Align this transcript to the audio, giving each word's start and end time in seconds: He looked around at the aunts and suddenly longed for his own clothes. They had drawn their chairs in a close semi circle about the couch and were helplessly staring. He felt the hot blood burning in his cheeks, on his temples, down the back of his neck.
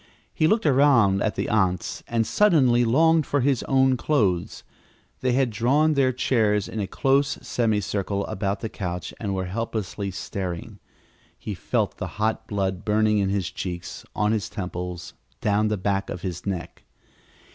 He 0.33 0.47
looked 0.47 0.65
around 0.65 1.21
at 1.21 1.35
the 1.35 1.47
aunts 1.47 2.01
and 2.07 2.25
suddenly 2.25 2.83
longed 2.83 3.27
for 3.27 3.41
his 3.41 3.61
own 3.67 3.97
clothes. 3.97 4.63
They 5.19 5.33
had 5.33 5.51
drawn 5.51 5.93
their 5.93 6.11
chairs 6.11 6.67
in 6.67 6.79
a 6.79 6.87
close 6.87 7.37
semi 7.47 7.79
circle 7.81 8.25
about 8.25 8.61
the 8.61 8.67
couch 8.69 9.13
and 9.19 9.35
were 9.35 9.45
helplessly 9.45 10.09
staring. 10.09 10.79
He 11.37 11.53
felt 11.53 11.97
the 11.97 12.07
hot 12.17 12.47
blood 12.47 12.83
burning 12.83 13.19
in 13.19 13.29
his 13.29 13.51
cheeks, 13.51 14.03
on 14.15 14.31
his 14.31 14.49
temples, 14.49 15.13
down 15.39 15.67
the 15.67 15.77
back 15.77 16.09
of 16.09 16.23
his 16.23 16.47
neck. 16.47 16.81